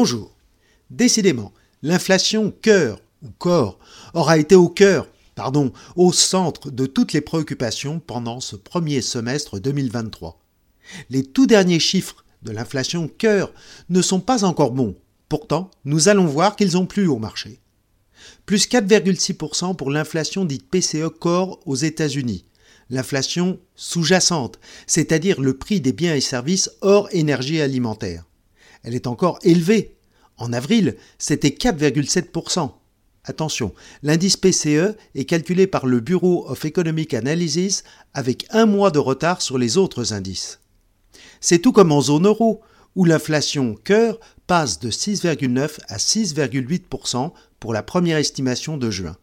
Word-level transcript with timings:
Bonjour. 0.00 0.30
Décidément, 0.90 1.52
l'inflation 1.82 2.52
cœur 2.52 3.00
ou 3.24 3.30
corps 3.36 3.80
aura 4.14 4.38
été 4.38 4.54
au 4.54 4.68
cœur, 4.68 5.08
pardon, 5.34 5.72
au 5.96 6.12
centre 6.12 6.70
de 6.70 6.86
toutes 6.86 7.12
les 7.12 7.20
préoccupations 7.20 7.98
pendant 7.98 8.38
ce 8.38 8.54
premier 8.54 9.00
semestre 9.00 9.58
2023. 9.58 10.40
Les 11.10 11.24
tout 11.24 11.48
derniers 11.48 11.80
chiffres 11.80 12.24
de 12.44 12.52
l'inflation 12.52 13.08
cœur 13.08 13.52
ne 13.88 14.00
sont 14.00 14.20
pas 14.20 14.44
encore 14.44 14.70
bons. 14.70 14.94
Pourtant, 15.28 15.68
nous 15.84 16.08
allons 16.08 16.26
voir 16.26 16.54
qu'ils 16.54 16.78
ont 16.78 16.86
plu 16.86 17.08
au 17.08 17.18
marché. 17.18 17.58
Plus 18.46 18.68
4,6% 18.68 19.74
pour 19.74 19.90
l'inflation 19.90 20.44
dite 20.44 20.70
PCE 20.70 21.08
corps 21.08 21.58
aux 21.66 21.74
États-Unis. 21.74 22.44
L'inflation 22.88 23.58
sous-jacente, 23.74 24.60
c'est-à-dire 24.86 25.40
le 25.40 25.58
prix 25.58 25.80
des 25.80 25.92
biens 25.92 26.14
et 26.14 26.20
services 26.20 26.70
hors 26.82 27.08
énergie 27.10 27.60
alimentaire. 27.60 28.27
Elle 28.82 28.94
est 28.94 29.06
encore 29.06 29.38
élevée. 29.42 29.96
En 30.36 30.52
avril, 30.52 30.96
c'était 31.18 31.48
4,7%. 31.48 32.70
Attention, 33.24 33.74
l'indice 34.02 34.36
PCE 34.36 34.96
est 35.14 35.24
calculé 35.24 35.66
par 35.66 35.86
le 35.86 36.00
Bureau 36.00 36.48
of 36.48 36.64
Economic 36.64 37.12
Analysis 37.12 37.84
avec 38.14 38.46
un 38.50 38.64
mois 38.64 38.90
de 38.90 38.98
retard 38.98 39.42
sur 39.42 39.58
les 39.58 39.76
autres 39.76 40.14
indices. 40.14 40.60
C'est 41.40 41.58
tout 41.58 41.72
comme 41.72 41.92
en 41.92 42.00
zone 42.00 42.26
euro, 42.26 42.62
où 42.96 43.04
l'inflation 43.04 43.74
cœur 43.74 44.18
passe 44.46 44.80
de 44.80 44.90
6,9 44.90 45.78
à 45.88 45.98
6,8% 45.98 47.32
pour 47.60 47.72
la 47.72 47.82
première 47.82 48.16
estimation 48.16 48.76
de 48.76 48.90
juin. 48.90 49.16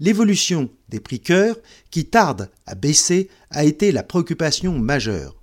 L'évolution 0.00 0.70
des 0.88 0.98
prix 0.98 1.20
cœur, 1.20 1.56
qui 1.90 2.06
tarde 2.06 2.50
à 2.64 2.74
baisser, 2.74 3.28
a 3.50 3.64
été 3.64 3.92
la 3.92 4.02
préoccupation 4.02 4.78
majeure. 4.78 5.36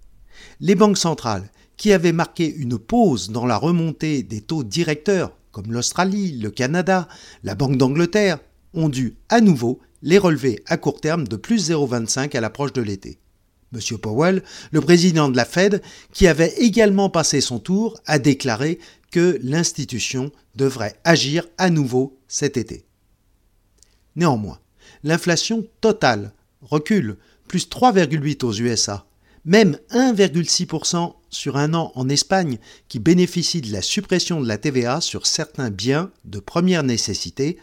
Les 0.60 0.74
banques 0.74 0.98
centrales, 0.98 1.52
qui 1.78 1.94
avaient 1.94 2.12
marqué 2.12 2.54
une 2.54 2.78
pause 2.78 3.30
dans 3.30 3.46
la 3.46 3.58
remontée 3.58 4.24
des 4.24 4.42
taux 4.42 4.64
directeurs, 4.64 5.32
comme 5.52 5.72
l'Australie, 5.72 6.38
le 6.38 6.52
Canada, 6.52 7.08
la 7.44 7.56
Banque 7.56 7.78
d'Angleterre, 7.78 8.40
ont 8.74 8.90
dû 8.90 9.16
à 9.30 9.42
nouveau 9.42 9.80
les 10.02 10.18
relever 10.18 10.62
à 10.66 10.78
court 10.78 11.00
terme 11.00 11.28
de 11.28 11.36
plus 11.36 11.70
0,25 11.70 12.36
à 12.36 12.42
l'approche 12.42 12.74
de 12.74 12.82
l'été. 12.82 13.20
M. 13.74 13.98
Powell, 13.98 14.44
le 14.72 14.82
président 14.82 15.30
de 15.30 15.36
la 15.36 15.46
Fed, 15.46 15.82
qui 16.14 16.28
avait 16.28 16.54
également 16.58 17.10
passé 17.10 17.42
son 17.42 17.60
tour, 17.60 18.00
a 18.06 18.18
déclaré 18.20 18.80
que 19.12 19.40
l'institution 19.44 20.32
devrait 20.56 20.96
agir 21.04 21.48
à 21.58 21.70
nouveau 21.70 22.18
cet 22.28 22.58
été. 22.58 22.86
Néanmoins, 24.16 24.60
l'inflation 25.04 25.66
totale 25.82 26.34
recule, 26.62 27.18
plus 27.48 27.68
3,8 27.68 28.46
aux 28.46 28.54
USA, 28.54 29.06
même 29.48 29.80
1,6% 29.92 31.14
sur 31.30 31.56
un 31.56 31.74
an 31.74 31.94
en 31.96 32.10
Espagne 32.10 32.60
qui 32.90 33.00
bénéficie 33.00 33.62
de 33.62 33.72
la 33.72 33.82
suppression 33.82 34.42
de 34.42 34.48
la 34.48 34.58
TVA 34.58 35.00
sur 35.00 35.26
certains 35.26 35.72
biens 35.72 36.12
de 36.26 36.40
première 36.40 36.84
nécessité, 36.84 37.58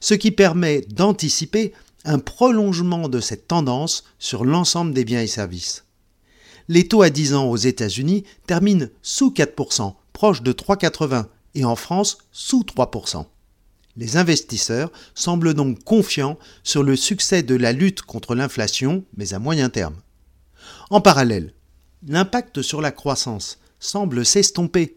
ce 0.00 0.12
qui 0.12 0.30
permet 0.30 0.82
d'anticiper 0.82 1.72
un 2.04 2.18
prolongement 2.18 3.08
de 3.08 3.18
cette 3.18 3.48
tendance 3.48 4.04
sur 4.18 4.44
l'ensemble 4.44 4.92
des 4.92 5.06
biens 5.06 5.22
et 5.22 5.26
services. 5.26 5.84
Les 6.68 6.86
taux 6.86 7.00
à 7.00 7.08
10 7.08 7.34
ans 7.34 7.48
aux 7.48 7.56
États-Unis 7.56 8.24
terminent 8.46 8.88
sous 9.00 9.30
4%, 9.30 9.94
proche 10.12 10.42
de 10.42 10.52
3,80, 10.52 11.26
et 11.54 11.64
en 11.64 11.76
France 11.76 12.18
sous 12.30 12.62
3%. 12.62 13.24
Les 13.96 14.16
investisseurs 14.18 14.92
semblent 15.14 15.54
donc 15.54 15.82
confiants 15.84 16.38
sur 16.62 16.82
le 16.82 16.96
succès 16.96 17.42
de 17.42 17.54
la 17.54 17.72
lutte 17.72 18.02
contre 18.02 18.34
l'inflation, 18.34 19.04
mais 19.16 19.32
à 19.32 19.38
moyen 19.38 19.70
terme. 19.70 19.96
En 20.90 21.00
parallèle, 21.00 21.52
l'impact 22.06 22.62
sur 22.62 22.80
la 22.80 22.90
croissance 22.90 23.58
semble 23.78 24.24
s'estomper 24.24 24.96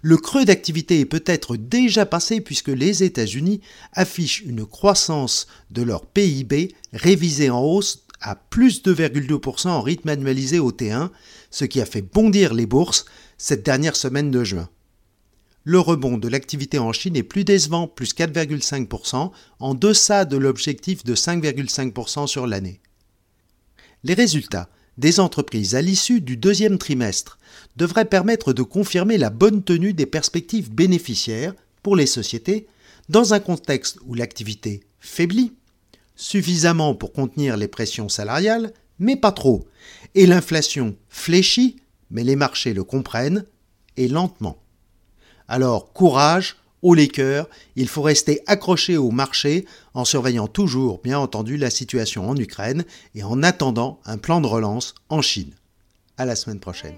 le 0.00 0.16
creux 0.16 0.44
d'activité 0.44 1.00
est 1.00 1.06
peut-être 1.06 1.56
déjà 1.56 2.06
passé 2.06 2.40
puisque 2.40 2.68
les 2.68 3.02
États-Unis 3.02 3.60
affichent 3.92 4.42
une 4.42 4.64
croissance 4.64 5.46
de 5.70 5.82
leur 5.82 6.06
PIB 6.06 6.74
révisée 6.92 7.50
en 7.50 7.60
hausse 7.60 8.04
à 8.20 8.36
plus 8.36 8.82
de 8.82 8.94
2,2% 8.94 9.68
en 9.68 9.80
rythme 9.80 10.08
annualisé 10.08 10.60
au 10.60 10.70
T1, 10.70 11.10
ce 11.50 11.64
qui 11.64 11.80
a 11.80 11.86
fait 11.86 12.02
bondir 12.02 12.54
les 12.54 12.66
bourses 12.66 13.04
cette 13.36 13.64
dernière 13.64 13.96
semaine 13.96 14.30
de 14.30 14.44
juin. 14.44 14.68
Le 15.64 15.78
rebond 15.78 16.18
de 16.18 16.28
l'activité 16.28 16.78
en 16.78 16.92
Chine 16.92 17.16
est 17.16 17.22
plus 17.22 17.44
décevant, 17.44 17.86
plus 17.86 18.14
4,5%, 18.14 19.30
en 19.60 19.74
deçà 19.74 20.24
de 20.24 20.36
l'objectif 20.36 21.04
de 21.04 21.14
5,5% 21.14 22.26
sur 22.26 22.46
l'année. 22.46 22.80
Les 24.04 24.14
résultats 24.14 24.68
des 24.98 25.20
entreprises 25.20 25.74
à 25.74 25.82
l'issue 25.82 26.20
du 26.20 26.36
deuxième 26.36 26.78
trimestre 26.78 27.38
devraient 27.76 28.04
permettre 28.04 28.52
de 28.52 28.62
confirmer 28.62 29.18
la 29.18 29.30
bonne 29.30 29.62
tenue 29.62 29.94
des 29.94 30.06
perspectives 30.06 30.70
bénéficiaires 30.70 31.54
pour 31.82 31.96
les 31.96 32.06
sociétés 32.06 32.66
dans 33.08 33.34
un 33.34 33.40
contexte 33.40 33.98
où 34.06 34.14
l'activité 34.14 34.84
faiblit, 35.00 35.52
suffisamment 36.14 36.94
pour 36.94 37.12
contenir 37.12 37.56
les 37.56 37.68
pressions 37.68 38.08
salariales, 38.08 38.72
mais 38.98 39.16
pas 39.16 39.32
trop, 39.32 39.66
et 40.14 40.26
l'inflation 40.26 40.96
fléchit, 41.08 41.76
mais 42.10 42.24
les 42.24 42.36
marchés 42.36 42.74
le 42.74 42.84
comprennent, 42.84 43.44
et 43.96 44.08
lentement. 44.08 44.62
Alors 45.48 45.92
courage, 45.92 46.56
au 46.82 46.94
les 46.94 47.08
cœurs, 47.08 47.48
il 47.76 47.88
faut 47.88 48.02
rester 48.02 48.42
accroché 48.46 48.96
au 48.96 49.10
marché 49.10 49.64
en 49.94 50.04
surveillant 50.04 50.48
toujours, 50.48 51.00
bien 51.02 51.18
entendu, 51.18 51.56
la 51.56 51.70
situation 51.70 52.28
en 52.28 52.36
Ukraine 52.36 52.84
et 53.14 53.22
en 53.22 53.42
attendant 53.42 54.00
un 54.04 54.18
plan 54.18 54.40
de 54.40 54.46
relance 54.46 54.94
en 55.08 55.22
Chine. 55.22 55.54
À 56.18 56.24
la 56.24 56.36
semaine 56.36 56.60
prochaine. 56.60 56.96